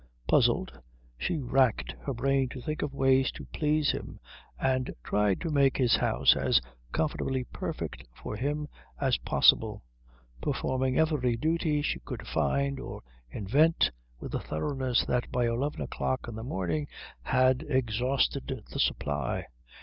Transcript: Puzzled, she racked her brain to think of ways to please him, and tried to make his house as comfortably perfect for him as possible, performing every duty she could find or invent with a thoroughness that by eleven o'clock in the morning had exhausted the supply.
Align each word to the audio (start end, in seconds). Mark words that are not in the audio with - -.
Puzzled, 0.27 0.79
she 1.15 1.37
racked 1.37 1.91
her 2.07 2.13
brain 2.15 2.49
to 2.49 2.59
think 2.59 2.81
of 2.81 2.91
ways 2.91 3.31
to 3.33 3.45
please 3.53 3.91
him, 3.91 4.19
and 4.59 4.95
tried 5.03 5.39
to 5.41 5.51
make 5.51 5.77
his 5.77 5.97
house 5.97 6.35
as 6.35 6.59
comfortably 6.91 7.43
perfect 7.43 8.05
for 8.15 8.35
him 8.35 8.67
as 8.99 9.19
possible, 9.19 9.83
performing 10.41 10.97
every 10.97 11.37
duty 11.37 11.83
she 11.83 11.99
could 11.99 12.25
find 12.25 12.79
or 12.79 13.03
invent 13.29 13.91
with 14.19 14.33
a 14.33 14.39
thoroughness 14.39 15.05
that 15.05 15.31
by 15.31 15.45
eleven 15.45 15.81
o'clock 15.83 16.27
in 16.27 16.33
the 16.33 16.43
morning 16.43 16.87
had 17.21 17.61
exhausted 17.69 18.63
the 18.71 18.79
supply. 18.79 19.45